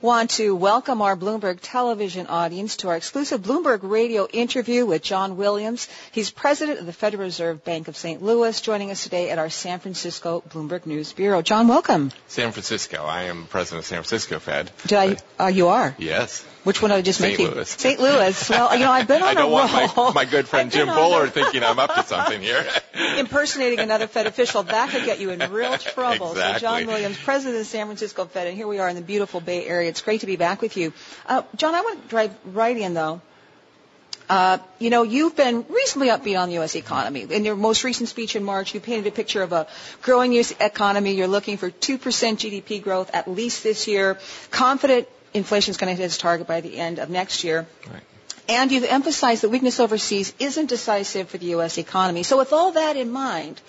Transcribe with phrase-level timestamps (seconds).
[0.00, 5.36] want to welcome our Bloomberg television audience to our exclusive Bloomberg radio interview with John
[5.36, 5.88] Williams.
[6.12, 8.22] He's president of the Federal Reserve Bank of St.
[8.22, 11.42] Louis, joining us today at our San Francisco Bloomberg News Bureau.
[11.42, 12.12] John, welcome.
[12.28, 13.04] San Francisco.
[13.04, 14.70] I am president of San Francisco Fed.
[14.86, 14.98] Did
[15.38, 15.94] I, uh, you are?
[15.98, 16.46] Yes.
[16.64, 17.38] Which one did I just St.
[17.38, 17.54] make?
[17.54, 17.68] Louis.
[17.68, 18.00] St.
[18.00, 18.50] Louis.
[18.50, 20.06] Well, you know, I've been on I don't a want roll.
[20.12, 22.66] my, my good friend Jim Bullard thinking I'm up to something here.
[23.18, 26.28] impersonating another Fed official, that could get you in real trouble.
[26.28, 26.60] So Exactly.
[26.60, 29.66] John Williams, president of San Francisco Fed, and here we are in the beautiful Bay
[29.66, 29.89] Area.
[29.90, 30.92] It's great to be back with you.
[31.26, 33.20] Uh, John, I want to drive right in though.
[34.30, 36.76] Uh, you know, you've been reasonably upbeat on the U.S.
[36.76, 37.22] economy.
[37.28, 39.66] In your most recent speech in March, you painted a picture of a
[40.02, 40.52] growing U.S.
[40.60, 41.14] economy.
[41.14, 44.18] You're looking for 2% GDP growth at least this year.
[44.52, 47.66] Confident inflation is going to hit its target by the end of next year.
[47.92, 48.02] Right.
[48.48, 51.76] And you've emphasized that weakness overseas isn't decisive for the U.S.
[51.76, 52.22] economy.
[52.22, 53.60] So with all that in mind,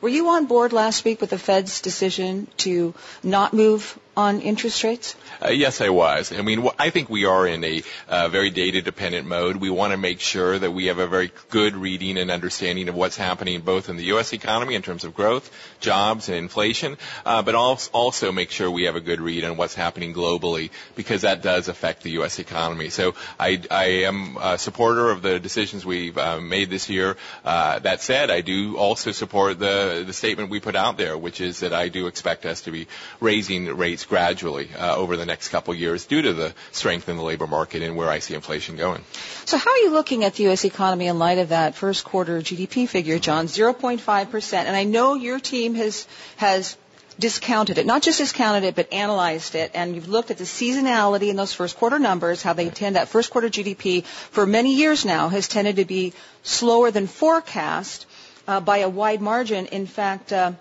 [0.00, 4.82] were you on board last week with the Fed's decision to not move on interest
[4.82, 5.14] rates?
[5.44, 6.32] Uh, yes, I was.
[6.32, 9.56] I mean, I think we are in a uh, very data-dependent mode.
[9.56, 12.94] We want to make sure that we have a very good reading and understanding of
[12.94, 14.32] what's happening both in the U.S.
[14.32, 18.84] economy in terms of growth, jobs, and inflation, uh, but als- also make sure we
[18.84, 22.38] have a good read on what's happening globally because that does affect the U.S.
[22.38, 22.88] economy.
[22.88, 27.18] So I, I am a supporter of the decisions we've uh, made this year.
[27.44, 31.42] Uh, that said, I do also support the, the statement we put out there, which
[31.42, 32.88] is that I do expect us to be
[33.20, 37.22] raising rates gradually uh, over the next couple years due to the strength in the
[37.22, 39.04] labor market and where I see inflation going.
[39.44, 40.64] So how are you looking at the U.S.
[40.64, 44.54] economy in light of that first quarter GDP figure, John, 0.5%?
[44.54, 46.76] And I know your team has, has
[47.18, 51.28] discounted it, not just discounted it, but analyzed it, and you've looked at the seasonality
[51.28, 55.04] in those first quarter numbers, how they tend, that first quarter GDP for many years
[55.04, 58.06] now has tended to be slower than forecast
[58.46, 59.66] uh, by a wide margin.
[59.66, 60.52] In fact, uh,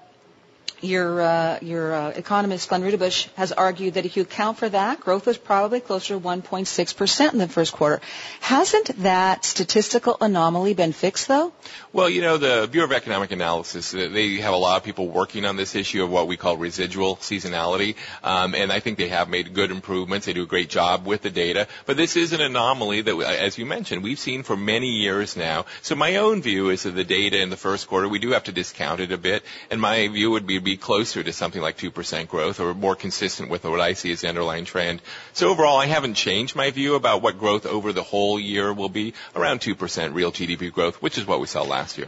[0.86, 5.00] your uh, your uh, economist Glenn Rudebusch has argued that if you account for that,
[5.00, 8.02] growth was probably closer to 1.6 percent in the first quarter.
[8.40, 11.52] Hasn't that statistical anomaly been fixed, though?
[11.92, 15.08] Well, you know, the Bureau of Economic Analysis, uh, they have a lot of people
[15.08, 19.10] working on this issue of what we call residual seasonality, um, and I think they
[19.10, 20.26] have made good improvements.
[20.26, 23.22] They do a great job with the data, but this is an anomaly that, uh,
[23.22, 25.66] as you mentioned, we've seen for many years now.
[25.82, 28.44] So my own view is that the data in the first quarter, we do have
[28.46, 31.78] to discount it a bit, and my view would be be closer to something like
[31.78, 35.02] 2% growth or more consistent with what I see as the underlying trend.
[35.34, 38.90] So overall, I haven't changed my view about what growth over the whole year will
[38.90, 42.08] be, around 2% real GDP growth, which is what we saw last year.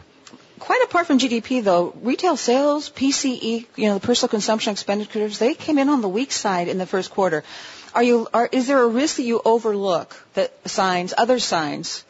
[0.60, 5.54] Quite apart from GDP, though, retail sales, PCE, you know, the personal consumption expenditures, they
[5.54, 7.44] came in on the weak side in the first quarter.
[7.94, 12.04] Are you, are, is there a risk that you overlook that signs, other signs,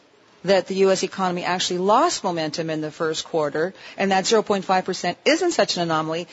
[0.44, 1.02] that the U.S.
[1.02, 6.28] economy actually lost momentum in the first quarter, and that 0.5% isn't such an anomaly?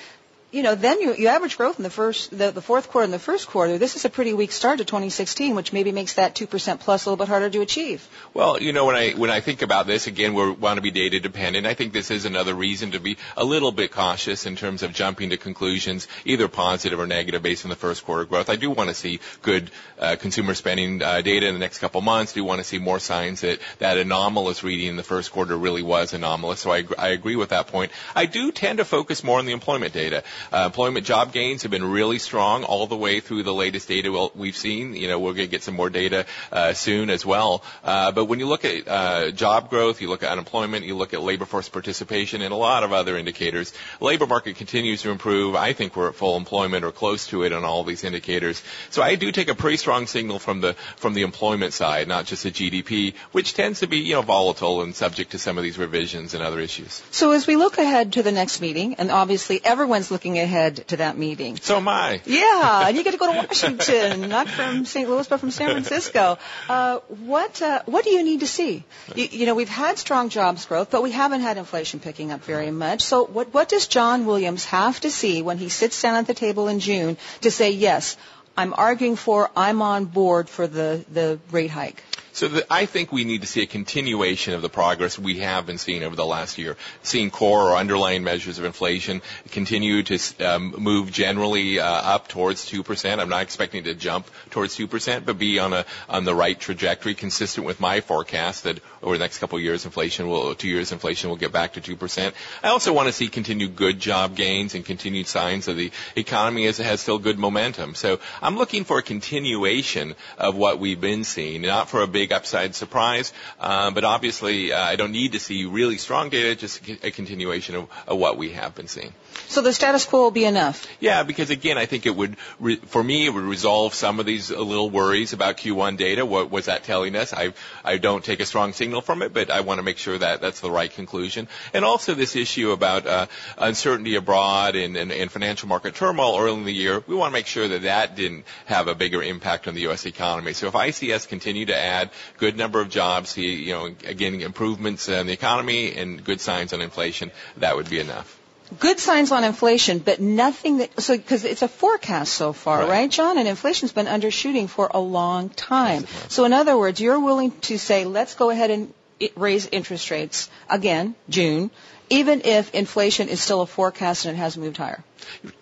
[0.56, 3.12] You know, then you, you average growth in the first, the, the fourth quarter and
[3.12, 3.78] the first quarter.
[3.78, 7.10] This is a pretty weak start to 2016, which maybe makes that 2% plus a
[7.10, 8.08] little bit harder to achieve.
[8.34, 10.92] Well, you know, when I when I think about this, again, we want to be
[10.92, 11.68] data dependent.
[11.68, 14.94] I think this is another reason to be a little bit cautious in terms of
[14.94, 18.50] jumping to conclusions, either positive or negative, based on the first quarter growth.
[18.50, 22.00] I do want to see good uh, consumer spending uh, data in the next couple
[22.00, 22.32] months.
[22.32, 25.84] Do want to see more signs that that anomalous reading in the first quarter really
[25.84, 26.62] was anomalous.
[26.62, 27.92] So I, I agree with that point.
[28.16, 30.24] I do tend to focus more on the employment data.
[30.52, 34.30] Uh, employment job gains have been really strong all the way through the latest data
[34.36, 34.96] we've seen.
[34.96, 37.64] You know, we're going to get some more data uh, soon as well.
[37.84, 41.14] Uh, but when you look at uh, job growth, you look at unemployment, you look
[41.14, 45.56] at labor force participation, and a lot of other indicators, labor market continues to improve.
[45.56, 48.62] I think we're at full employment or close to it on all these indicators.
[48.90, 52.26] So I do take a pretty strong signal from the from the employment side, not
[52.26, 55.64] just the GDP, which tends to be you know volatile and subject to some of
[55.64, 57.04] these revisions and other issues.
[57.12, 60.98] So as we look ahead to the next meeting, and obviously everyone's looking ahead to
[60.98, 61.58] that meeting.
[61.58, 62.22] So am I.
[62.26, 65.10] Yeah, and you get to go to Washington, not from St.
[65.10, 66.38] Louis, but from San Francisco.
[66.70, 68.84] Uh, what uh, what do you need to see?
[69.16, 72.44] You, you know, we've had strong jobs growth, but we haven't had inflation picking up
[72.44, 73.02] very much.
[73.02, 76.34] So what what does John Williams have to see when he sits down at the
[76.34, 78.18] table in June to say yes?
[78.58, 82.02] I'm arguing for, I'm on board for the, the rate hike.
[82.36, 85.66] So the, I think we need to see a continuation of the progress we have
[85.66, 89.22] been seeing over the last year, seeing core or underlying measures of inflation
[89.52, 93.22] continue to um, move generally uh, up towards two percent.
[93.22, 96.60] I'm not expecting to jump towards two percent, but be on a on the right
[96.60, 100.68] trajectory, consistent with my forecast that over the next couple of years, inflation will two
[100.68, 102.36] years inflation will get back to two percent.
[102.62, 106.68] I also want to see continued good job gains and continued signs of the economy
[106.68, 107.96] as it has still good momentum.
[107.96, 112.25] So I'm looking for a continuation of what we've been seeing, not for a big
[112.26, 113.34] big upside surprise.
[113.60, 117.76] Uh, but obviously, uh, I don't need to see really strong data, just a continuation
[117.76, 119.14] of, of, what we have been seeing.
[119.48, 120.88] So the status quo will be enough?
[121.00, 124.26] Yeah, because again, I think it would, re- for me, it would resolve some of
[124.26, 126.26] these little worries about Q1 data.
[126.26, 127.34] What was that telling us?
[127.34, 130.18] I, I don't take a strong signal from it, but I want to make sure
[130.18, 131.48] that that's the right conclusion.
[131.74, 133.28] And also this issue about uh,
[133.58, 137.34] uncertainty abroad and, and, and financial market turmoil early in the year, we want to
[137.34, 140.06] make sure that that didn't have a bigger impact on the U.S.
[140.06, 140.54] economy.
[140.54, 145.08] So if ICS continue to add good number of jobs, see, you know, again, improvements
[145.10, 148.40] in the economy and good signs on inflation, that would be enough
[148.80, 152.90] good signs on inflation, but nothing that so because it's a forecast so far, right.
[152.90, 153.12] right.
[153.12, 153.38] John?
[153.38, 156.06] And inflation's been undershooting for a long time.
[156.30, 158.94] So in other words, you're willing to say, let's go ahead and
[159.36, 161.72] raise interest rates again, June,
[162.10, 165.04] even if inflation is still a forecast and it has moved higher.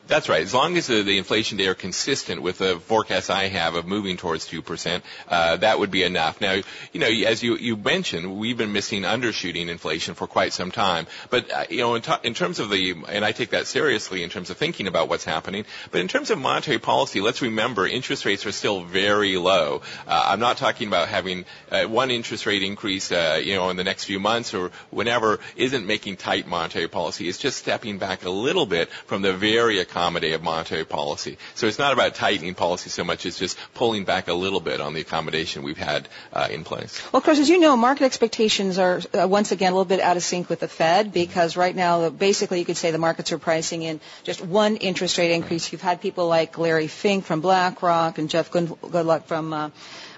[0.06, 0.42] That's right.
[0.42, 3.88] As long as the, the, inflation data are consistent with the forecast I have of
[3.88, 6.42] moving towards 2%, uh, that would be enough.
[6.42, 6.62] Now,
[6.92, 11.08] you know, as you, you mentioned, we've been missing undershooting inflation for quite some time.
[11.30, 14.24] But, uh, you know, in, t- in, terms of the, and I take that seriously
[14.24, 17.88] in terms of thinking about what's happening, but in terms of monetary policy, let's remember
[17.88, 19.84] interest rates are still very low.
[20.06, 23.78] Uh, I'm not talking about having uh, one interest rate increase, uh, you know, in
[23.78, 27.30] the next few months or whenever isn't making tight monetary policy.
[27.30, 31.38] It's just stepping back a little bit from the very accommodative monetary policy.
[31.56, 34.80] So it's not about tightening policy so much as just pulling back a little bit
[34.80, 37.02] on the accommodation we've had uh, in place.
[37.12, 40.00] Well, of course, as you know, market expectations are uh, once again a little bit
[40.00, 43.34] out of sync with the Fed because right now, basically, you could say the markets
[43.34, 45.72] are pricing in just one interest rate increase.
[45.72, 49.70] You've had people like Larry Fink from BlackRock and Jeff Gundlach from uh,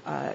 [0.05, 0.33] uh,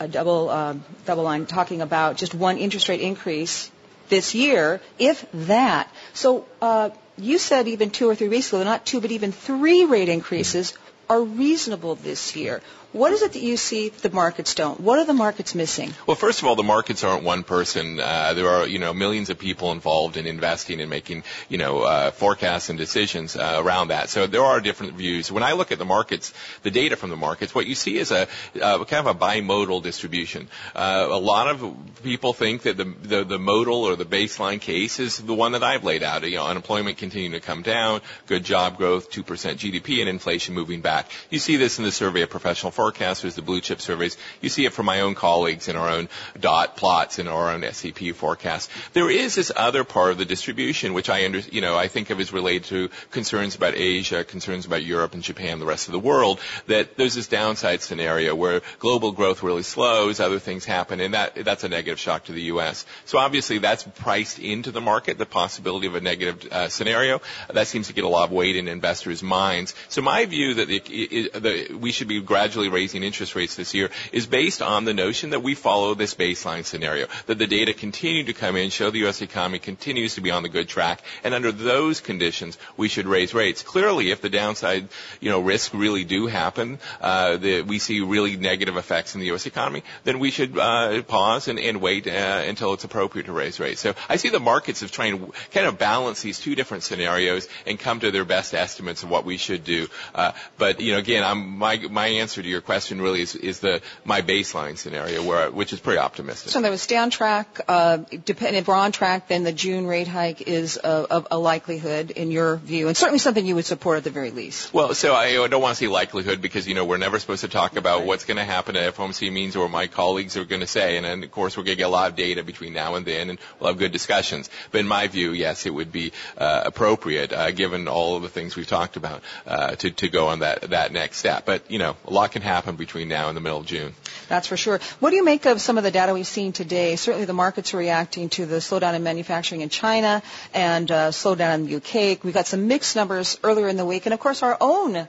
[0.00, 0.74] a double uh,
[1.06, 3.70] DoubleLine talking about just one interest rate increase
[4.08, 5.88] this year, if that.
[6.12, 6.90] So uh,
[7.20, 10.72] you said even two or three weeks ago, not two, but even three rate increases
[11.10, 12.62] are reasonable this year.
[12.92, 14.80] What is it that you see the markets don't?
[14.80, 15.94] What are the markets missing?
[16.08, 18.00] Well, first of all, the markets aren't one person.
[18.00, 21.82] Uh, there are, you know, millions of people involved in investing and making, you know,
[21.82, 24.08] uh, forecasts and decisions uh, around that.
[24.08, 25.30] So there are different views.
[25.30, 26.34] When I look at the markets,
[26.64, 28.26] the data from the markets, what you see is a
[28.60, 30.48] uh, kind of a bimodal distribution.
[30.74, 34.98] Uh, a lot of people think that the, the the modal or the baseline case
[34.98, 36.28] is the one that I've laid out.
[36.28, 40.56] You know, unemployment continuing to come down, good job growth, two percent GDP, and inflation
[40.56, 40.99] moving back.
[41.30, 44.16] You see this in the survey of professional forecasters, the blue chip surveys.
[44.40, 46.08] You see it from my own colleagues in our own
[46.38, 48.68] dot plots in our own SEP forecasts.
[48.92, 52.10] There is this other part of the distribution which I under, you know, I think
[52.10, 55.92] of as related to concerns about Asia, concerns about Europe and Japan, the rest of
[55.92, 61.00] the world, that there's this downside scenario where global growth really slows, other things happen,
[61.00, 62.86] and that, that's a negative shock to the U.S.
[63.04, 67.20] So obviously that's priced into the market, the possibility of a negative uh, scenario.
[67.52, 69.74] That seems to get a lot of weight in investors' minds.
[69.88, 74.26] So my view that it, we should be gradually raising interest rates this year is
[74.26, 78.32] based on the notion that we follow this baseline scenario, that the data continue to
[78.32, 79.22] come in, show the U.S.
[79.22, 83.34] economy continues to be on the good track, and under those conditions, we should raise
[83.34, 83.62] rates.
[83.62, 84.88] Clearly, if the downside,
[85.20, 89.26] you know, risks really do happen, uh, the, we see really negative effects in the
[89.28, 89.46] U.S.
[89.46, 93.60] economy, then we should uh, pause and, and wait uh, until it's appropriate to raise
[93.60, 93.80] rates.
[93.80, 97.48] So I see the markets have trying to kind of balance these two different scenarios
[97.66, 99.88] and come to their best estimates of what we should do.
[100.14, 100.32] Uh,
[100.70, 103.82] but you know, again, I'm, my my answer to your question really is, is the
[104.04, 106.52] my baseline scenario, where which is pretty optimistic.
[106.52, 107.60] So that was stay on track.
[107.66, 112.12] Uh, depend, if we're on track, then the June rate hike is a, a, likelihood
[112.12, 114.72] in your view, and certainly something you would support at the very least.
[114.72, 117.40] Well, so I, I don't want to say likelihood because you know we're never supposed
[117.40, 118.06] to talk about right.
[118.06, 121.04] what's going to happen at FOMC means or my colleagues are going to say, and
[121.04, 123.30] then of course we're going to get a lot of data between now and then,
[123.30, 124.48] and we'll have good discussions.
[124.70, 128.28] But in my view, yes, it would be uh, appropriate uh, given all of the
[128.28, 131.44] things we've talked about uh, to to go on that that next step.
[131.46, 133.94] But you know, a lot can happen between now and the middle of June.
[134.28, 134.80] That's for sure.
[135.00, 136.96] What do you make of some of the data we've seen today?
[136.96, 140.22] Certainly the markets are reacting to the slowdown in manufacturing in China
[140.54, 142.22] and uh, slowdown in the UK.
[142.22, 145.08] We got some mixed numbers earlier in the week, and of course our own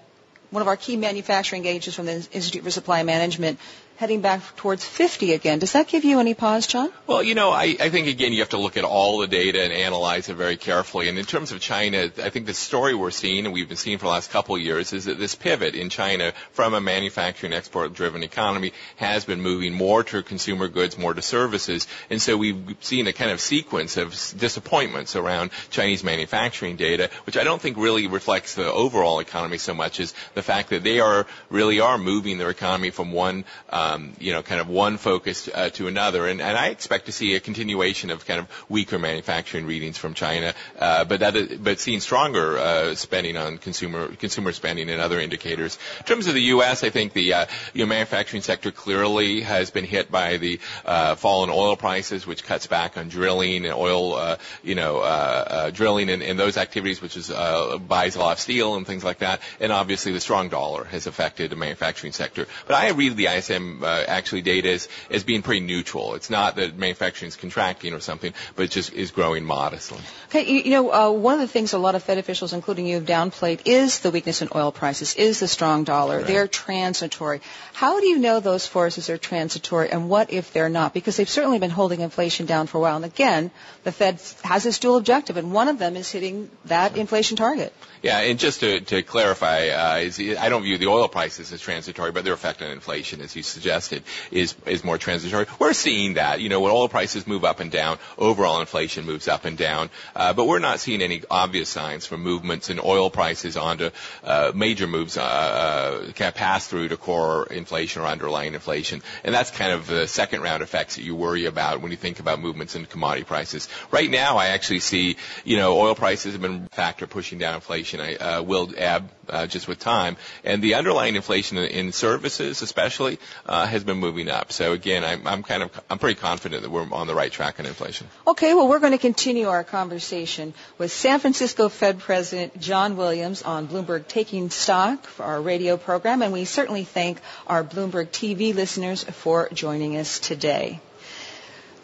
[0.51, 3.57] one of our key manufacturing gauges from the Institute for Supply Management
[3.97, 5.59] heading back towards 50 again.
[5.59, 6.91] Does that give you any pause, John?
[7.05, 9.61] Well, you know, I, I think again you have to look at all the data
[9.61, 11.07] and analyze it very carefully.
[11.07, 13.97] And in terms of China, I think the story we're seeing and we've been seeing
[13.97, 17.53] for the last couple of years is that this pivot in China from a manufacturing
[17.53, 21.87] export-driven economy has been moving more to consumer goods, more to services.
[22.09, 27.37] And so we've seen a kind of sequence of disappointments around Chinese manufacturing data, which
[27.37, 30.99] I don't think really reflects the overall economy so much as the fact that they
[30.99, 34.97] are really are moving their economy from one, uh, um, you know, kind of one
[34.97, 36.27] focus uh, to another.
[36.27, 40.13] And, and I expect to see a continuation of kind of weaker manufacturing readings from
[40.13, 45.01] China, uh, but that is, but seeing stronger uh, spending on consumer consumer spending and
[45.01, 45.77] other indicators.
[45.99, 49.71] In terms of the U.S., I think the uh, you know, manufacturing sector clearly has
[49.71, 53.73] been hit by the uh, fall in oil prices, which cuts back on drilling and
[53.73, 58.15] oil, uh, you know, uh, uh, drilling and, and those activities, which is uh, buys
[58.15, 59.41] a lot of steel and things like that.
[59.59, 62.47] And obviously, the strong dollar has affected the manufacturing sector.
[62.67, 66.15] But I read the ISM uh, actually data as, as being pretty neutral.
[66.15, 69.99] It's not that manufacturing is contracting or something, but it just is growing modestly.
[70.29, 72.87] Okay, you, you know, uh, one of the things a lot of Fed officials, including
[72.87, 76.17] you, have downplayed is the weakness in oil prices, is the strong dollar.
[76.17, 76.27] Right.
[76.27, 77.41] They're transitory.
[77.73, 80.93] How do you know those forces are transitory, and what if they're not?
[80.93, 82.95] Because they've certainly been holding inflation down for a while.
[82.95, 83.51] And again,
[83.83, 87.73] the Fed has this dual objective, and one of them is hitting that inflation target.
[88.01, 91.61] Yeah, and just to, to clarify, uh, is, I don't view the oil prices as
[91.61, 95.45] transitory, but their effect on inflation, as you suggested, is is more transitory.
[95.59, 96.41] We're seeing that.
[96.41, 99.89] You know, when oil prices move up and down, overall inflation moves up and down,
[100.15, 103.91] uh, but we're not seeing any obvious signs from movements in oil prices onto
[104.23, 109.51] uh, major moves, uh, uh, pass through to core inflation or underlying inflation, and that's
[109.51, 112.75] kind of the second round effects that you worry about when you think about movements
[112.75, 113.69] in commodity prices.
[113.91, 117.55] Right now, I actually see, you know, oil prices have been a factor pushing down
[117.55, 121.91] inflation I uh, will ebb uh, just with time, and the underlying inflation in, in
[121.91, 123.19] services, especially,
[123.51, 124.53] uh, has been moving up.
[124.53, 127.59] So again, I'm, I'm kind of I'm pretty confident that we're on the right track
[127.59, 128.07] on inflation.
[128.25, 133.41] Okay, well, we're going to continue our conversation with San Francisco Fed President John Williams
[133.41, 138.55] on Bloomberg Taking Stock for our radio program, and we certainly thank our Bloomberg TV
[138.55, 140.79] listeners for joining us today.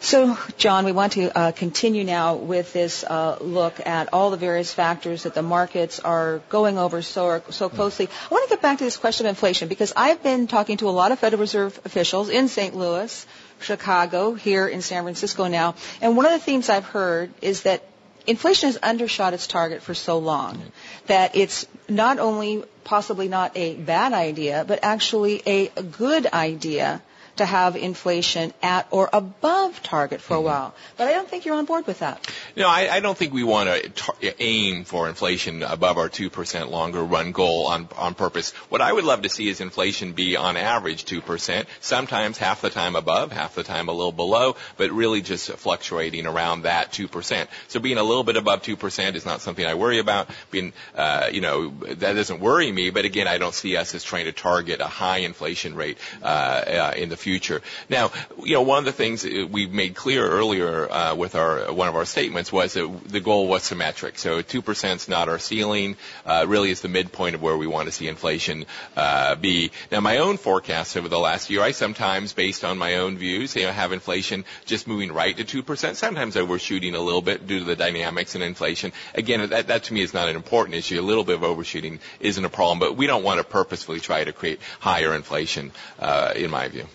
[0.00, 4.36] So, John, we want to uh, continue now with this uh, look at all the
[4.36, 8.08] various factors that the markets are going over so so closely.
[8.30, 10.88] I want to get back to this question of inflation because I've been talking to
[10.88, 12.76] a lot of Federal Reserve officials in St.
[12.76, 13.26] Louis,
[13.60, 17.82] Chicago, here in San Francisco now, and one of the themes I've heard is that
[18.24, 20.62] inflation has undershot its target for so long
[21.08, 27.02] that it's not only possibly not a bad idea, but actually a good idea
[27.38, 30.46] to have inflation at or above target for a mm-hmm.
[30.46, 30.74] while.
[30.96, 32.26] But I don't think you're on board with that.
[32.56, 36.70] No, I, I don't think we want to tar- aim for inflation above our 2%
[36.70, 38.50] longer run goal on, on purpose.
[38.68, 42.70] What I would love to see is inflation be on average 2%, sometimes half the
[42.70, 47.46] time above, half the time a little below, but really just fluctuating around that 2%.
[47.68, 50.28] So being a little bit above 2% is not something I worry about.
[50.50, 54.02] Being, uh, you know, that doesn't worry me, but again, I don't see us as
[54.02, 57.60] trying to target a high inflation rate uh, uh, in the future future.
[57.90, 58.10] Now,
[58.42, 59.22] you know, one of the things
[59.56, 63.48] we made clear earlier uh, with our one of our statements was that the goal
[63.48, 64.18] was symmetric.
[64.18, 65.96] So 2% is not our ceiling.
[66.24, 68.64] Uh, really, is the midpoint of where we want to see inflation
[68.96, 69.70] uh, be.
[69.92, 73.54] Now, my own forecasts over the last year, I sometimes, based on my own views,
[73.54, 75.94] you know, have inflation just moving right to 2%.
[75.96, 78.92] Sometimes overshooting a little bit due to the dynamics in inflation.
[79.14, 80.98] Again, that, that to me is not an important issue.
[80.98, 84.24] A little bit of overshooting isn't a problem, but we don't want to purposefully try
[84.24, 86.86] to create higher inflation, uh, in my view.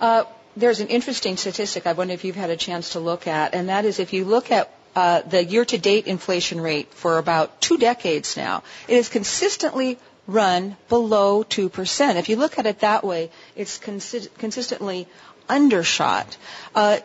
[0.00, 0.24] Uh,
[0.56, 3.68] there's an interesting statistic I wonder if you've had a chance to look at, and
[3.68, 8.36] that is if you look at uh, the year-to-date inflation rate for about two decades
[8.36, 12.16] now, it has consistently run below 2%.
[12.16, 15.06] If you look at it that way, it's consi- consistently
[15.48, 16.36] undershot.
[16.74, 16.98] Uh,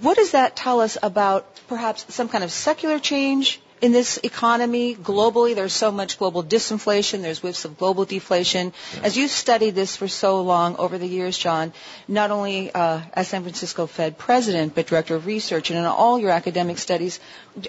[0.00, 4.94] what does that tell us about perhaps some kind of secular change in this economy
[4.94, 5.54] globally.
[5.54, 7.22] There's so much global disinflation.
[7.22, 8.72] There's whiffs of global deflation.
[9.02, 11.72] As you've studied this for so long over the years, John,
[12.06, 16.18] not only uh, as San Francisco Fed president, but director of research, and in all
[16.18, 17.20] your academic studies,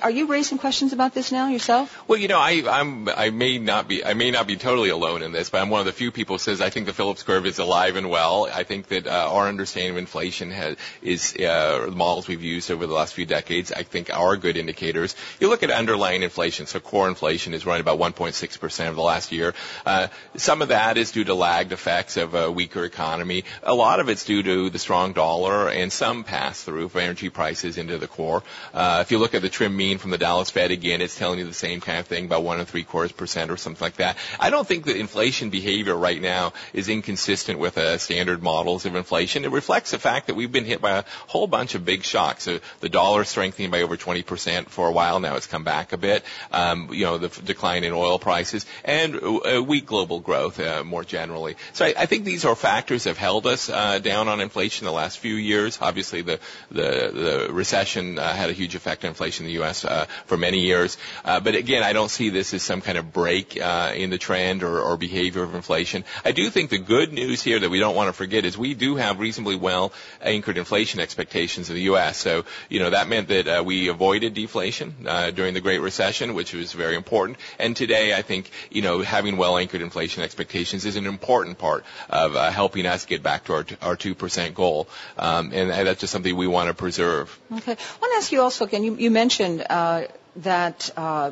[0.01, 1.98] are you raising questions about this now yourself?
[2.08, 5.24] Well, you know, I, I'm, I may not be, I may not be totally alone
[5.24, 7.24] in this, but I'm one of the few people who says I think the Phillips
[7.24, 8.48] curve is alive and well.
[8.51, 12.72] I think that uh, our understanding of inflation has, is uh, the models we've used
[12.72, 13.72] over the last few decades.
[13.72, 15.16] I think are good indicators.
[15.39, 19.01] You look at underlying inflation, so core inflation is running about 1.6 percent of the
[19.01, 19.53] last year.
[19.86, 23.44] Uh, some of that is due to lagged effects of a weaker economy.
[23.63, 27.29] A lot of it's due to the strong dollar and some pass through of energy
[27.29, 28.44] prices into the core.
[28.74, 31.39] Uh, if you look at the trim mean from the Dallas Fed again, it's telling
[31.39, 33.98] you the same kind of thing, about one and three quarters percent or something like
[33.98, 34.18] that.
[34.39, 38.96] I don't think that inflation behavior right now is inconsistent with uh, standard models of
[38.96, 39.46] inflation.
[39.46, 42.46] It reflects the fact that we've been hit by a whole bunch of big shocks.
[42.46, 45.36] The dollar strengthening by over 20% for a while now.
[45.36, 46.24] It's come back back a bit.
[46.51, 50.84] Um, you know, the f- decline in oil prices and uh, weak global growth uh,
[50.84, 51.55] more generally.
[51.74, 54.86] So I, I think these are factors that have held us uh, down on inflation
[54.86, 55.79] the last few years.
[55.81, 56.39] Obviously, the
[56.72, 59.86] the, the recession uh, had a huge effect on inflation in the U.S.
[59.86, 60.98] Uh, for many years.
[61.25, 64.63] Uh, but again, I don't see this as some kind of break in the trend
[64.63, 66.03] or, or behavior of inflation.
[66.24, 68.74] I do think the good news here that we don't want to forget is we
[68.74, 72.17] do have reasonably well anchored inflation expectations in the U.S.
[72.17, 74.96] So you know that meant that we avoided deflation
[75.36, 77.38] during the Great Recession, which was very important.
[77.57, 81.86] And today, I think you know having well anchored inflation expectations is an important part
[82.09, 84.88] of uh, helping us get back to our our two percent goal.
[85.17, 87.38] Um, and, and that's just something we want to preserve.
[87.51, 87.71] Okay.
[87.71, 88.83] I want to ask you also again.
[88.83, 89.65] You, you mentioned.
[89.69, 90.03] Uh,
[90.36, 91.31] that uh,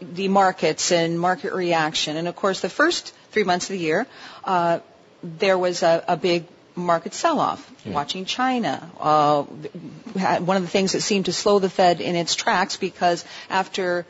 [0.00, 4.06] the markets and market reaction, and of course, the first three months of the year,
[4.44, 4.78] uh,
[5.22, 6.46] there was a, a big
[6.78, 7.70] market sell-off.
[7.84, 7.92] Yeah.
[7.92, 12.34] Watching China, uh, one of the things that seemed to slow the Fed in its
[12.34, 14.06] tracks because after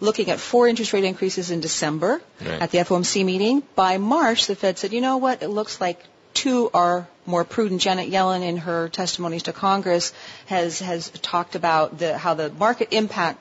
[0.00, 2.62] looking at four interest rate increases in December Right.
[2.62, 6.02] at the FOMC meeting, by March the Fed said, you know what, it looks like
[6.32, 7.82] two are more prudent.
[7.82, 10.12] Janet Yellen, in her testimonies to Congress,
[10.46, 13.38] has has talked about the, how the market impact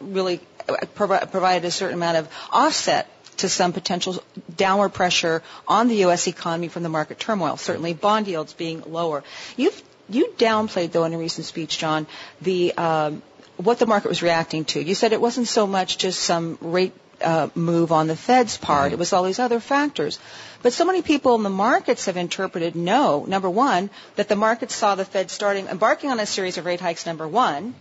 [0.00, 4.22] really uh, provided a certain amount of offset to some potential
[4.56, 6.26] downward pressure on the U.S.
[6.26, 7.56] economy from the market turmoil.
[7.56, 9.24] Certainly, bond yields being lower.
[9.56, 12.06] You've you downplayed, though, in a recent speech, John,
[12.42, 13.22] the um,
[13.56, 14.82] what the market was reacting to.
[14.82, 18.92] You said it wasn't so much just some rate uh, move on the Fed's part;
[18.92, 20.18] it was all these other factors.
[20.62, 23.24] But so many people in the markets have interpreted no.
[23.26, 26.80] Number one, that the markets saw the Fed starting embarking on a series of rate
[26.80, 27.06] hikes.
[27.06, 27.74] Number one,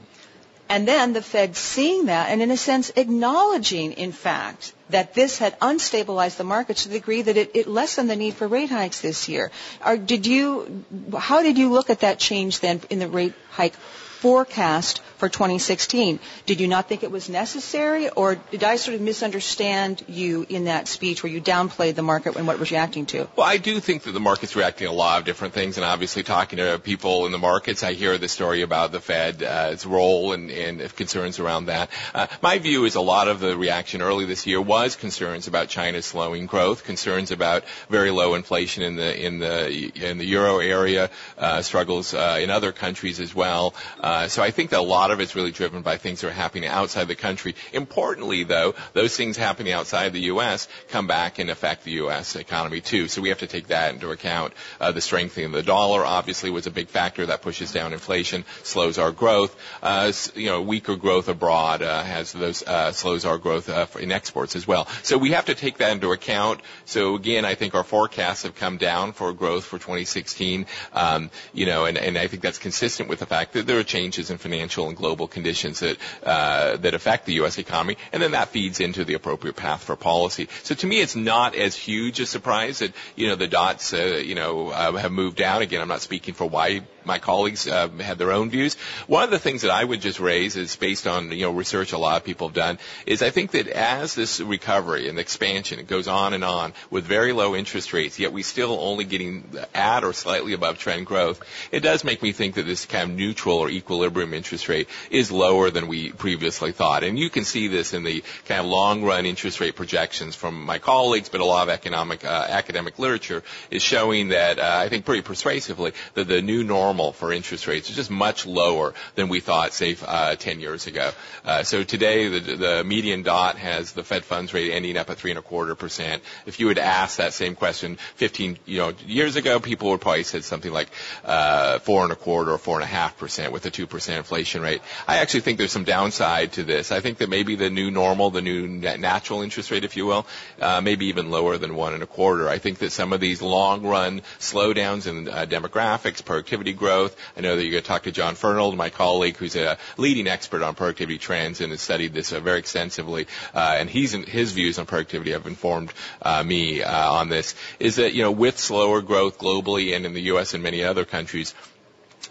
[0.70, 5.38] and then the Fed seeing that and in a sense acknowledging, in fact, that this
[5.38, 8.70] had unstabilized the markets to the degree that it, it lessened the need for rate
[8.70, 9.52] hikes this year.
[9.86, 10.84] Or did you,
[11.18, 13.76] how did you look at that change then in the rate hike
[14.24, 16.18] forecast for 2016?
[16.46, 20.66] Did you not think it was necessary or did I sort of misunderstand you in
[20.66, 23.28] that speech where you downplayed the market and what it was reacting to?
[23.36, 25.84] Well, I do think that the market's reacting to a lot of different things, and
[25.84, 29.72] obviously talking to people in the markets, I hear the story about the Fed, uh,
[29.74, 31.90] its role and, and concerns around that.
[32.16, 35.68] Uh, my view is a lot of the reaction early this year was concerns about
[35.68, 40.60] China's slowing growth, concerns about very low inflation in the in the in the euro
[40.60, 43.74] area, uh, struggles uh, in other countries as well.
[44.14, 46.32] Uh, so I think that a lot of it's really driven by things that are
[46.32, 47.56] happening outside the country.
[47.72, 50.68] Importantly, though, those things happening outside the U.S.
[50.90, 52.36] come back and affect the U.S.
[52.36, 53.08] economy too.
[53.08, 54.54] So we have to take that into account.
[54.80, 58.46] Uh, the strengthening of the dollar obviously was a big factor that pushes down inflation,
[58.62, 59.56] slows our growth.
[59.82, 64.56] Uh, you know, weaker growth abroad uh, has those uh, slows our growth in exports
[64.56, 64.88] as well.
[65.02, 66.62] So we have to take that into account.
[66.86, 70.68] So again, I think our forecasts have come down for growth for 2016.
[70.94, 73.84] Um, you know, and, and I think that's consistent with the fact that there are
[73.84, 77.58] changes in financial and global conditions that uh, that affect the U.S.
[77.58, 80.50] economy, and then that feeds into the appropriate path for policy.
[80.64, 84.22] So to me, it's not as huge a surprise that you know the dots uh,
[84.24, 85.62] you know uh, have moved down.
[85.62, 88.76] Again, I'm not speaking for why my colleagues uh, had their own views.
[89.08, 91.94] One of the things that I would just raise is based on you know research
[91.94, 95.80] a lot of people have done is I think that as this recovery and expansion
[95.80, 99.44] it goes on and on with very low interest rates, yet we still only getting
[99.74, 101.42] at or slightly above trend growth.
[101.72, 105.32] It does make me think that this kind of neutral or equilibrium interest rate is
[105.32, 109.04] lower than we previously thought, and you can see this in the kind of long
[109.04, 113.44] run interest rate projections from my colleagues, but a lot of economic uh, academic literature
[113.72, 117.90] is showing that uh, I think pretty persuasively that the new normal for interest rates
[117.90, 121.12] is just much lower than we thought, say, uh, 10 years ago.
[121.44, 125.18] Uh, so today, the, the median dot has the Fed funds rate ending up at
[125.18, 126.22] three and a quarter percent.
[126.46, 130.24] If you had asked that same question 15, you know, years ago, people would probably
[130.24, 130.90] said something like
[131.26, 134.18] uh, four and a quarter or four and a half percent with a two percent
[134.18, 134.82] inflation rate.
[135.08, 136.92] I actually think there's some downside to this.
[136.92, 140.26] I think that maybe the new normal, the new natural interest rate, if you will,
[140.62, 142.48] uh, maybe even lower than one and a quarter.
[142.48, 147.16] I think that some of these long run slowdowns in uh, demographics, productivity growth.
[147.38, 150.28] I know that you're going to talk to John Fernald, my colleague, who's a leading
[150.28, 153.28] expert on productivity trends and has studied this uh, very extensively.
[153.56, 157.56] Uh, and he's his views on productivity have informed uh, me on this.
[157.80, 160.54] Is that you know with slower growth globally and in the U.S.
[160.54, 161.56] and many other countries,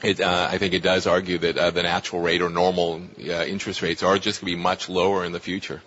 [0.02, 3.44] it, uh, I think it does argue that uh, the natural rate or normal uh,
[3.44, 5.80] interest rates are just going to be much lower in the future.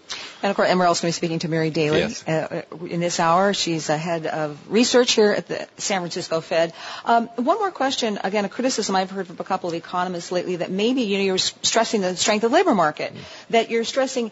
[0.45, 2.23] And of course, and we're going to be speaking to Mary Daly Yes.
[2.27, 3.55] uh, in this hour.
[3.55, 6.71] She's a head of research here at the San Francisco Fed.
[7.03, 8.19] Um, one more question.
[8.23, 11.23] Again, a criticism I've heard from a couple of economists lately that maybe you know
[11.23, 13.11] you're stressing the strength of the labor market,
[13.49, 14.29] that you're stressing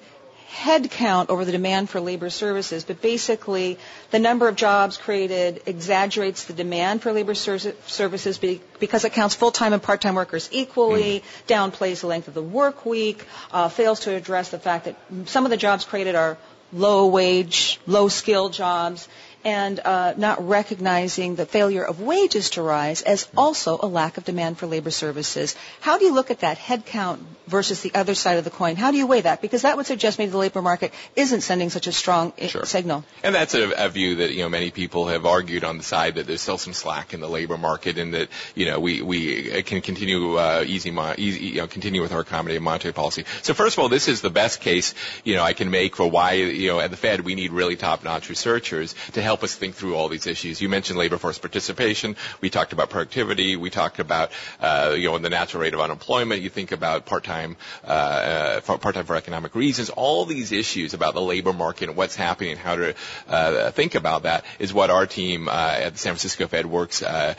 [0.53, 3.77] head count over the demand for labor services, but basically
[4.11, 9.13] the number of jobs created exaggerates the demand for labor ser- services be- because it
[9.13, 11.47] counts full-time and part-time workers equally, mm.
[11.47, 15.43] downplays the length of the work week, uh, fails to address the fact that some
[15.43, 16.37] of the jobs created are
[16.71, 19.07] low wage, low skill jobs,
[19.43, 24.25] and uh, not recognizing the failure of wages to rise as also a lack of
[24.25, 25.55] demand for labor services.
[25.81, 28.75] How do you look at that headcount versus the other side of the coin?
[28.75, 29.41] How do you weigh that?
[29.41, 32.65] Because that would suggest maybe the labor market isn't sending such a strong sure.
[32.65, 33.03] signal.
[33.23, 36.15] And that's a, a, view that you know many people have argued on the side
[36.15, 39.61] that there's still some slack in the labor market, and that you know we we
[39.63, 43.25] can continue uh, easy, mo- easy you know continue with our accommodative monetary policy.
[43.41, 46.09] So first of all, this is the best case you know I can make for
[46.09, 49.55] why you know at the Fed we need really top-notch researchers to help help us
[49.55, 50.61] think through all these issues.
[50.61, 52.15] You mentioned labor force participation.
[52.39, 53.55] We talked about productivity.
[53.55, 54.29] We talked about,
[54.61, 56.43] uh, you know, the natural rate of unemployment.
[56.43, 59.89] You think about part-time, uh, uh, part-time for economic reasons.
[59.89, 62.93] All these issues about the labor market and what's happening and how to
[63.27, 67.01] uh, think about that is what our team uh, at the San Francisco Fed works
[67.01, 67.33] uh,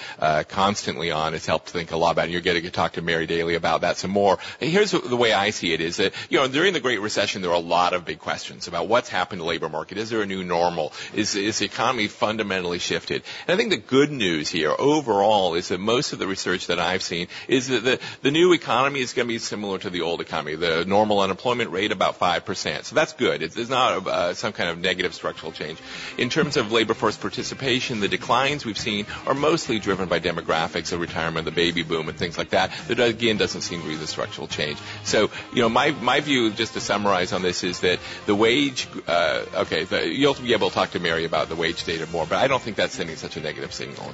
[0.48, 1.32] constantly on.
[1.34, 2.24] It's helped think a lot about.
[2.24, 4.36] And you're getting to talk to Mary Daly about that some more.
[4.60, 7.40] And here's the way I see it: is that you know during the Great Recession
[7.40, 9.96] there were a lot of big questions about what's happened to the labor market.
[9.96, 10.92] Is there a new normal?
[11.14, 13.22] Is is the economy fundamentally shifted.
[13.46, 16.78] And I think the good news here overall is that most of the research that
[16.78, 20.02] I've seen is that the, the new economy is going to be similar to the
[20.02, 20.56] old economy.
[20.56, 22.84] The normal unemployment rate about 5%.
[22.84, 23.42] So that's good.
[23.42, 25.78] It's, it's not uh, some kind of negative structural change.
[26.18, 30.90] In terms of labor force participation, the declines we've seen are mostly driven by demographics,
[30.90, 32.72] the retirement, the baby boom, and things like that.
[32.88, 34.78] That again doesn't seem to be the structural change.
[35.04, 38.88] So, you know, my, my view, just to summarize on this, is that the wage,
[39.06, 42.26] uh, okay, the, you'll be able to talk to Mary about the wage data more,
[42.26, 44.12] but I don't think that's sending such a negative signal.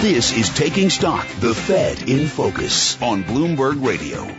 [0.00, 4.34] This is Taking Stock, the Fed in Focus on Bloomberg Radio.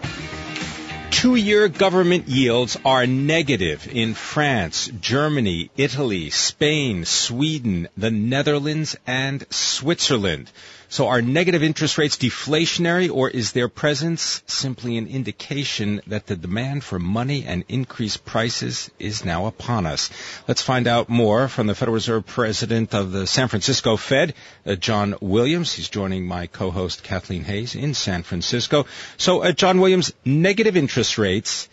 [1.11, 9.45] Two year government yields are negative in France, Germany, Italy, Spain, Sweden, the Netherlands, and
[9.51, 10.51] Switzerland.
[10.91, 16.35] So are negative interest rates deflationary or is their presence simply an indication that the
[16.35, 20.09] demand for money and increased prices is now upon us?
[20.49, 24.33] Let's find out more from the Federal Reserve President of the San Francisco Fed,
[24.65, 25.71] uh, John Williams.
[25.71, 28.85] He's joining my co-host Kathleen Hays in San Francisco.
[29.15, 31.69] So, uh, John Williams, negative interest rates,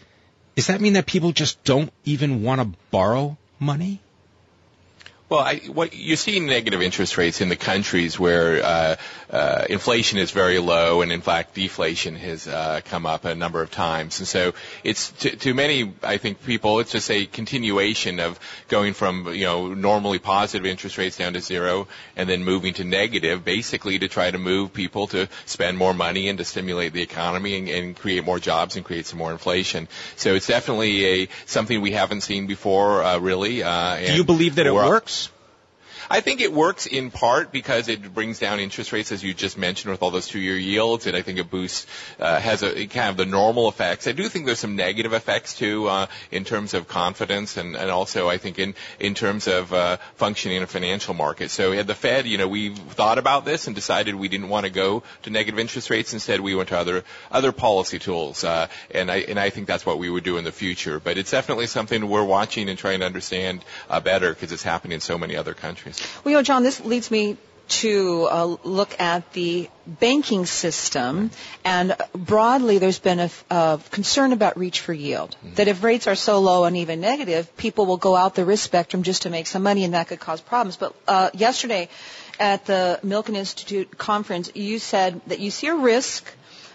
[0.55, 4.01] does that mean that people just don't even want to borrow money?
[5.31, 8.97] Well, I, what you're seeing negative interest rates in the countries where uh,
[9.29, 13.61] uh, inflation is very low, and in fact, deflation has uh, come up a number
[13.61, 14.21] of times.
[14.21, 18.95] And so, it's to, to many, I think, people, it's just a continuation of going
[18.95, 23.45] from you know normally positive interest rates down to zero, and then moving to negative,
[23.45, 27.59] basically to try to move people to spend more money and to stimulate the economy
[27.59, 29.89] and, and create more jobs and create some more inflation.
[30.17, 33.63] So, it's definitely a something we haven't seen before, uh, really.
[33.63, 35.18] Uh, Do you believe that it works?
[36.11, 39.59] I think it works in part because it brings down interest rates, as you just
[39.59, 41.87] mentioned, with all those two-year yields, and I think it boosts,
[42.19, 44.07] uh, has a kind of the normal effects.
[44.07, 47.91] I do think there's some negative effects too, uh, in terms of confidence, and, and
[47.91, 51.51] also I think in in terms of uh, functioning in a financial market.
[51.51, 54.65] So at the Fed, you know, we thought about this and decided we didn't want
[54.65, 56.15] to go to negative interest rates.
[56.15, 59.85] Instead, we went to other other policy tools, uh, and I and I think that's
[59.85, 61.01] what we would do in the future.
[61.01, 64.95] But it's definitely something we're watching and trying to understand uh, better because it's happening
[64.95, 65.98] in so many other countries.
[66.25, 67.37] Well, you know, John, this leads me
[67.69, 71.31] to uh, look at the banking system,
[71.65, 75.37] and broadly, there's been a, a concern about reach for yield.
[75.37, 75.55] Mm-hmm.
[75.55, 78.65] That if rates are so low and even negative, people will go out the risk
[78.65, 80.77] spectrum just to make some money, and that could cause problems.
[80.77, 81.91] But uh, yesterday,
[82.41, 86.25] at the Milken Institute conference, you said that you see a risk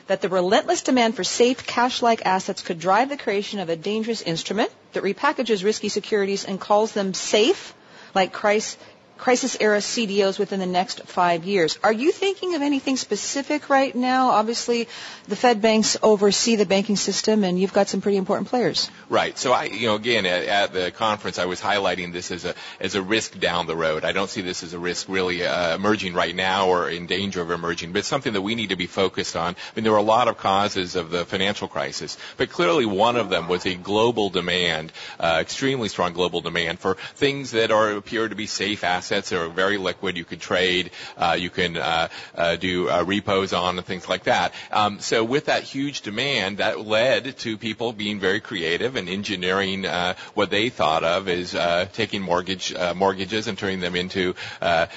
[0.08, 4.22] that the relentless demand for safe cash-like assets could drive the creation of a dangerous
[4.22, 7.74] instrument that repackages risky securities and calls them safe,
[8.14, 8.78] like Christ
[9.24, 11.80] crisis era CDOs within the next five years.
[11.82, 14.32] Are you thinking of anything specific right now?
[14.32, 14.90] Obviously,
[15.30, 18.92] the Fed banks oversee the banking system, and you've got some pretty important players.
[19.08, 19.38] Right.
[19.38, 22.54] So I, you know, again, at, at the conference, I was highlighting this as a
[22.82, 24.04] as a risk down the road.
[24.04, 27.42] I don't see this as a risk really uh, emerging right now or in danger
[27.42, 29.54] of emerging, but it's something that we need to be focused on.
[29.56, 33.16] I mean, there were a lot of causes of the financial crisis, but clearly one
[33.16, 37.92] of them was a global demand, uh, extremely strong global demand for things that are
[37.92, 40.17] appear to be safe assets assets that are very liquid.
[40.17, 44.23] You could trade, uh, you can uh, uh, do uh, repos on and things like
[44.23, 44.54] that.
[44.71, 49.86] Um, so with that huge demand, that led to people being very creative and engineering
[49.86, 54.34] uh, what they thought of as uh, taking mortgage mortgages and turning them into,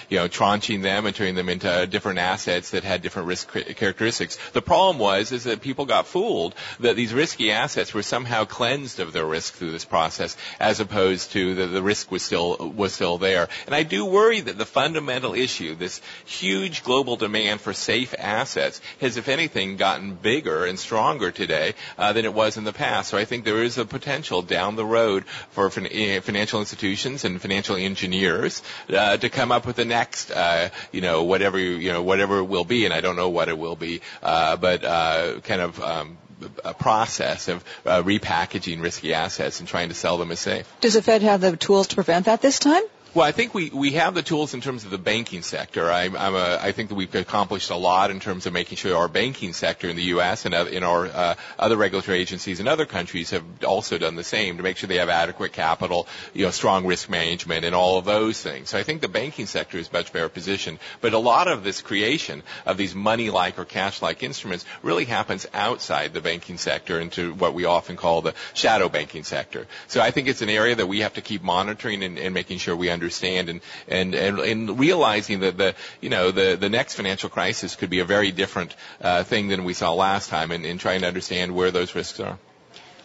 [0.09, 4.38] you know, tranching them and turning them into different assets that had different risk characteristics.
[4.52, 9.00] The problem was is that people got fooled that these risky assets were somehow cleansed
[9.00, 12.92] of their risk through this process, as opposed to the, the risk was still was
[12.94, 13.48] still there.
[13.66, 18.81] And I do worry that the fundamental issue, this huge global demand for safe assets,
[19.01, 23.11] has, if anything, gotten bigger and stronger today uh, than it was in the past.
[23.11, 27.25] So I think there is a potential down the road for fin- eh, financial institutions
[27.25, 31.92] and financial engineers uh, to come up with the next, uh, you know, whatever you
[31.92, 34.85] know, whatever it will be, and I don't know what it will be, uh, but
[34.85, 36.19] uh, kind of um,
[36.64, 40.71] a process of uh, repackaging risky assets and trying to sell them as safe.
[40.81, 42.83] Does the Fed have the tools to prevent that this time?
[43.16, 45.90] Well, I think we, we have the tools in terms of the banking sector.
[45.90, 48.94] I'm, I'm a, I think that we've accomplished a lot in terms of making sure
[48.94, 50.44] our banking sector in the U.S.
[50.44, 54.59] and in our uh, other regulatory agencies in other countries have also done the same
[54.59, 58.05] to make sure they have adequate capital, you know, strong risk management, and all of
[58.05, 58.68] those things.
[58.68, 60.79] So I think the banking sector is much better positioned.
[61.00, 66.12] But a lot of this creation of these money-like or cash-like instruments really happens outside
[66.12, 69.66] the banking sector into what we often call the shadow banking sector.
[69.88, 72.59] So I think it's an area that we have to keep monitoring and, and making
[72.59, 76.69] sure we understand understand and, and, and, and realizing that the, you know, the, the
[76.69, 80.51] next financial crisis could be a very different uh, thing than we saw last time
[80.51, 82.38] and, and trying to understand where those risks are.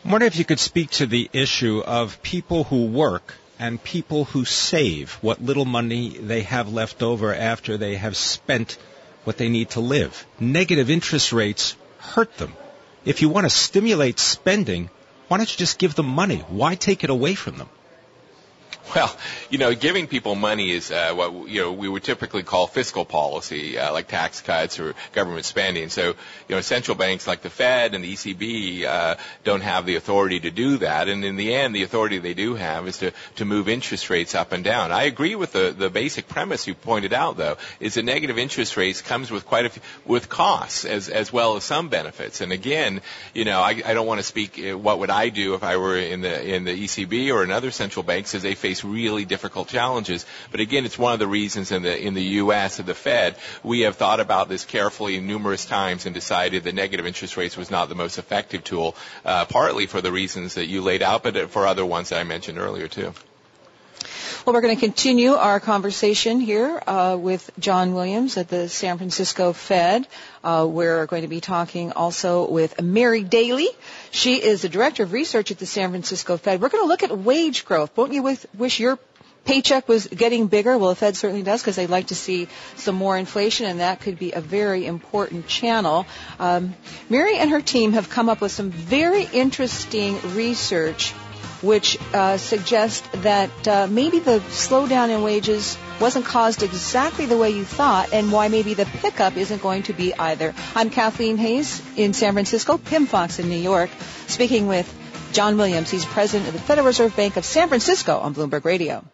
[0.03, 4.25] I wonder if you could speak to the issue of people who work and people
[4.25, 8.77] who save what little money they have left over after they have spent
[9.23, 10.25] what they need to live.
[10.39, 12.53] Negative interest rates hurt them.
[13.05, 14.89] If you want to stimulate spending,
[15.27, 16.39] why don't you just give them money?
[16.49, 17.69] Why take it away from them?
[18.95, 19.15] Well,
[19.49, 23.05] you know, giving people money is uh, what you know we would typically call fiscal
[23.05, 25.89] policy, uh, like tax cuts or government spending.
[25.89, 26.07] So,
[26.47, 29.15] you know, central banks like the Fed and the ECB uh,
[29.45, 31.07] don't have the authority to do that.
[31.07, 34.35] And in the end, the authority they do have is to to move interest rates
[34.35, 34.91] up and down.
[34.91, 38.75] I agree with the the basic premise you pointed out, though, is that negative interest
[38.75, 42.41] rates comes with quite a few, with costs as as well as some benefits.
[42.41, 43.01] And again,
[43.33, 44.59] you know, I, I don't want to speak.
[44.59, 47.51] Uh, what would I do if I were in the in the ECB or in
[47.51, 50.25] other central banks as they face face really difficult challenges.
[50.51, 52.79] But again, it's one of the reasons in the in the U.S.
[52.79, 57.05] at the Fed we have thought about this carefully numerous times and decided that negative
[57.05, 60.81] interest rates was not the most effective tool, uh, partly for the reasons that you
[60.81, 63.13] laid out, but for other ones that I mentioned earlier too.
[64.43, 68.97] Well, we're going to continue our conversation here uh, with John Williams at the San
[68.97, 70.07] Francisco Fed.
[70.43, 73.67] Uh, we're going to be talking also with Mary Daly.
[74.09, 76.59] She is the Director of Research at the San Francisco Fed.
[76.59, 77.95] We're going to look at wage growth.
[77.95, 78.97] Won't you wish your
[79.45, 80.75] paycheck was getting bigger?
[80.75, 84.01] Well, the Fed certainly does because they'd like to see some more inflation, and that
[84.01, 86.07] could be a very important channel.
[86.39, 86.73] Um,
[87.11, 91.13] Mary and her team have come up with some very interesting research
[91.61, 97.51] which uh, suggest that uh, maybe the slowdown in wages wasn't caused exactly the way
[97.51, 100.53] you thought and why maybe the pickup isn't going to be either.
[100.75, 103.89] I'm Kathleen Hays in San Francisco, Pimm Fox in New York,
[104.27, 104.91] speaking with
[105.31, 105.91] John Williams.
[105.91, 109.05] He's president of the Federal Reserve Bank of San Francisco on Bloomberg Radio.